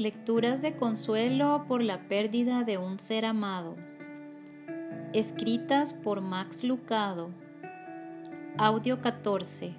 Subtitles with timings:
[0.00, 3.76] Lecturas de consuelo por la pérdida de un ser amado.
[5.12, 7.28] Escritas por Max Lucado.
[8.56, 9.74] Audio 14.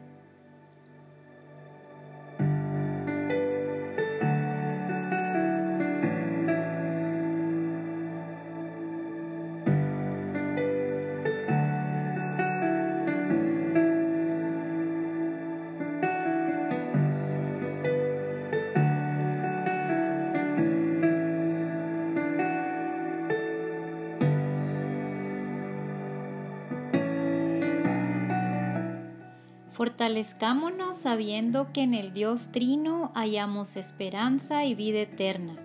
[29.81, 35.55] Fortalezcámonos sabiendo que en el Dios Trino hallamos esperanza y vida eterna.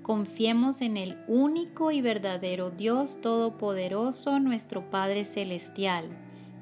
[0.00, 6.06] Confiemos en el único y verdadero Dios Todopoderoso, nuestro Padre Celestial.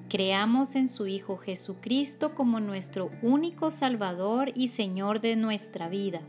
[0.08, 6.22] Creamos en su Hijo Jesucristo como nuestro único Salvador y Señor de nuestra vida.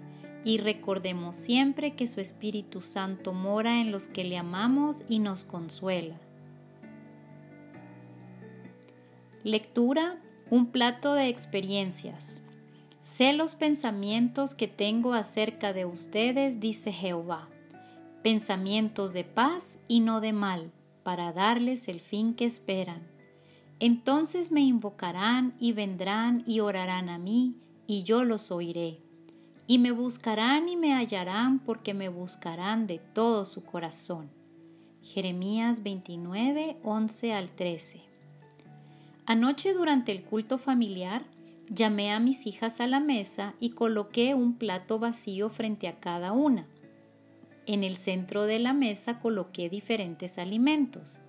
[0.45, 5.43] Y recordemos siempre que su Espíritu Santo mora en los que le amamos y nos
[5.43, 6.17] consuela.
[9.43, 10.19] Lectura
[10.51, 12.41] un plato de experiencias.
[13.01, 17.47] Sé los pensamientos que tengo acerca de ustedes, dice Jehová,
[18.21, 23.07] pensamientos de paz y no de mal, para darles el fin que esperan.
[23.79, 27.55] Entonces me invocarán y vendrán y orarán a mí,
[27.87, 28.99] y yo los oiré.
[29.67, 34.29] Y me buscarán y me hallarán porque me buscarán de todo su corazón.
[35.01, 38.10] Jeremías 29, 11 al 13.
[39.31, 41.23] Anoche durante el culto familiar
[41.69, 46.33] llamé a mis hijas a la mesa y coloqué un plato vacío frente a cada
[46.33, 46.67] una.
[47.65, 51.21] En el centro de la mesa coloqué diferentes alimentos,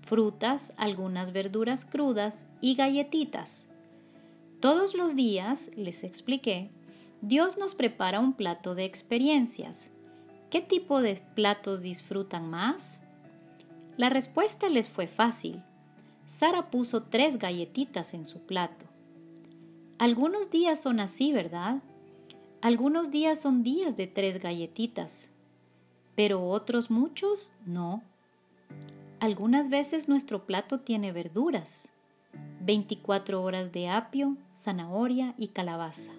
[0.00, 3.68] frutas, algunas verduras crudas y galletitas.
[4.58, 6.72] Todos los días, les expliqué,
[7.20, 9.92] Dios nos prepara un plato de experiencias.
[10.50, 13.00] ¿Qué tipo de platos disfrutan más?
[13.96, 15.62] La respuesta les fue fácil
[16.26, 18.86] Sara puso tres galletitas en su plato.
[19.98, 21.82] Algunos días son así, ¿verdad?
[22.60, 25.30] Algunos días son días de tres galletitas,
[26.14, 28.02] pero otros muchos no.
[29.20, 31.90] Algunas veces nuestro plato tiene verduras,
[32.60, 36.12] 24 horas de apio, zanahoria y calabaza.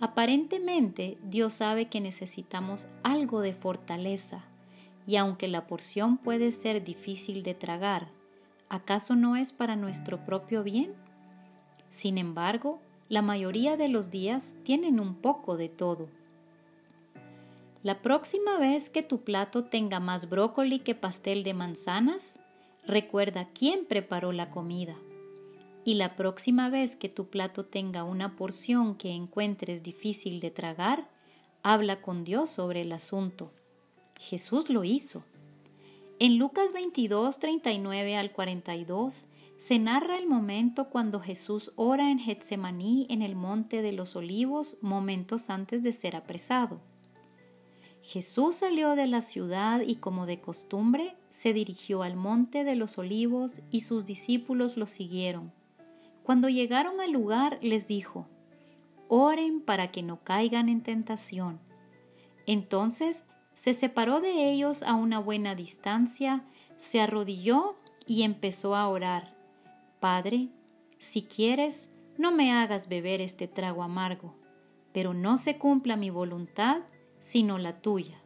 [0.00, 4.44] Aparentemente Dios sabe que necesitamos algo de fortaleza,
[5.06, 8.08] y aunque la porción puede ser difícil de tragar,
[8.74, 10.94] ¿acaso no es para nuestro propio bien?
[11.90, 16.08] Sin embargo, la mayoría de los días tienen un poco de todo.
[17.82, 22.40] La próxima vez que tu plato tenga más brócoli que pastel de manzanas,
[22.86, 24.96] recuerda quién preparó la comida.
[25.84, 31.08] Y la próxima vez que tu plato tenga una porción que encuentres difícil de tragar,
[31.62, 33.52] habla con Dios sobre el asunto.
[34.18, 35.24] Jesús lo hizo.
[36.20, 39.26] En Lucas 22, 39 al 42
[39.56, 44.76] se narra el momento cuando Jesús ora en Getsemaní en el monte de los olivos
[44.80, 46.80] momentos antes de ser apresado.
[48.00, 52.96] Jesús salió de la ciudad y como de costumbre se dirigió al monte de los
[52.96, 55.52] olivos y sus discípulos lo siguieron.
[56.22, 58.28] Cuando llegaron al lugar les dijo,
[59.08, 61.58] Oren para que no caigan en tentación.
[62.46, 66.44] Entonces se separó de ellos a una buena distancia,
[66.76, 67.76] se arrodilló
[68.06, 69.34] y empezó a orar.
[70.00, 70.48] Padre,
[70.98, 74.34] si quieres, no me hagas beber este trago amargo,
[74.92, 76.82] pero no se cumpla mi voluntad,
[77.20, 78.20] sino la tuya.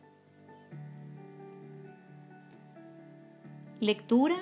[3.81, 4.41] Lectura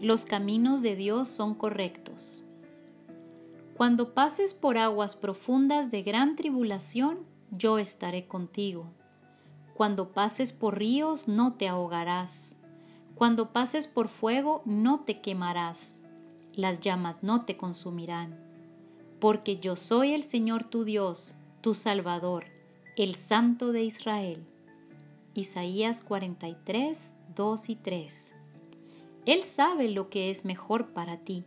[0.00, 2.42] Los caminos de Dios son correctos.
[3.76, 8.92] Cuando pases por aguas profundas de gran tribulación, yo estaré contigo
[9.78, 12.56] cuando pases por ríos no te ahogarás.
[13.14, 16.02] Cuando pases por fuego no te quemarás.
[16.52, 18.36] Las llamas no te consumirán.
[19.20, 22.46] Porque yo soy el Señor tu Dios, tu Salvador,
[22.96, 24.44] el Santo de Israel.
[25.34, 28.34] Isaías 43, 2 y 3.
[29.26, 31.44] Él sabe lo que es mejor para ti.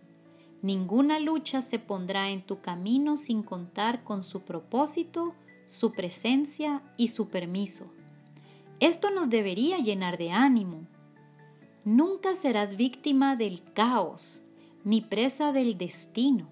[0.62, 5.34] Ninguna lucha se pondrá en tu camino sin contar con su propósito,
[5.66, 7.92] su presencia y su permiso.
[8.82, 10.88] Esto nos debería llenar de ánimo.
[11.86, 14.42] Nunca serás víctima del caos,
[14.84, 16.48] ni presa del destino.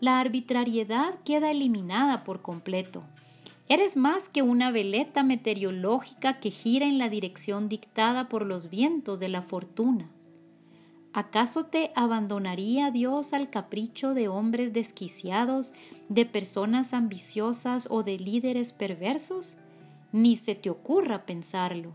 [0.00, 3.04] La arbitrariedad queda eliminada por completo.
[3.68, 9.20] Eres más que una veleta meteorológica que gira en la dirección dictada por los vientos
[9.20, 10.10] de la fortuna.
[11.12, 15.72] ¿Acaso te abandonaría Dios al capricho de hombres desquiciados,
[16.08, 19.56] de personas ambiciosas o de líderes perversos?
[20.14, 21.92] ni se te ocurra pensarlo.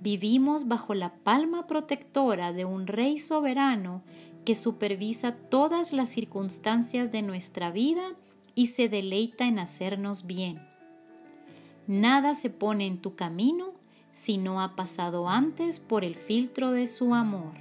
[0.00, 4.02] Vivimos bajo la palma protectora de un Rey soberano
[4.44, 8.02] que supervisa todas las circunstancias de nuestra vida
[8.56, 10.60] y se deleita en hacernos bien.
[11.86, 13.74] Nada se pone en tu camino
[14.10, 17.54] si no ha pasado antes por el filtro de su amor.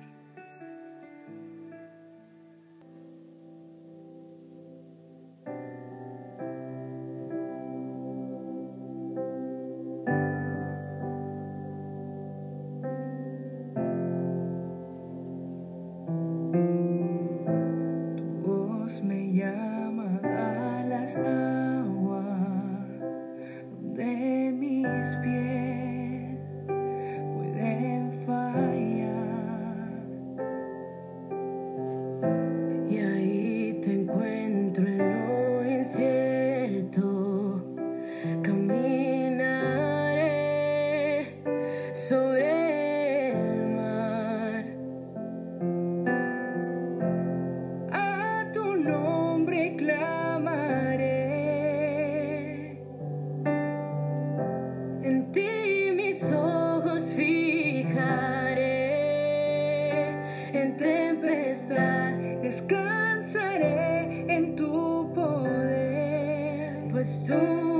[24.52, 25.63] mis pies.
[62.42, 67.73] descansaré en tu poder, pues tú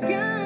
[0.00, 0.41] sky.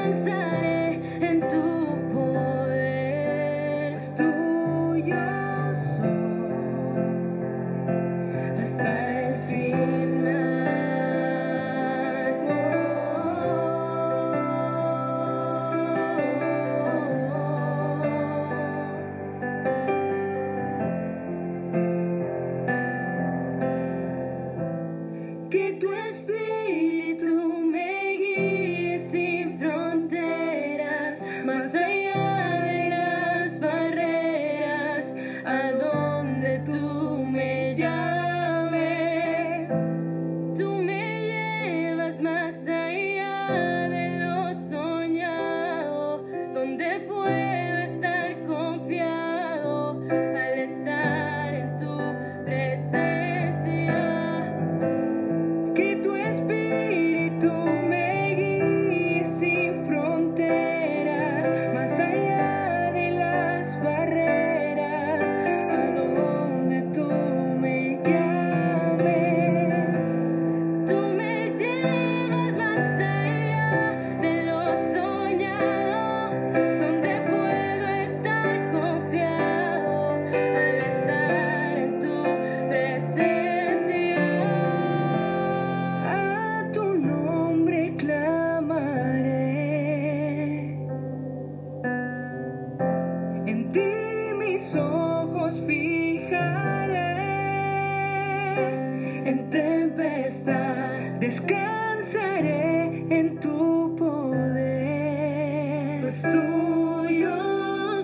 [106.17, 107.27] Estoy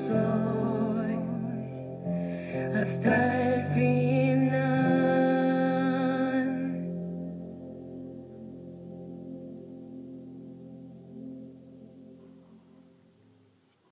[0.07, 1.16] soy.
[2.75, 3.41] Hasta